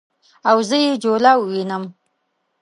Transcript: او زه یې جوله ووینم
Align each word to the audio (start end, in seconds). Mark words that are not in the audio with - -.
او 0.49 0.57
زه 0.69 0.75
یې 0.85 0.91
جوله 1.03 1.31
ووینم 1.37 1.83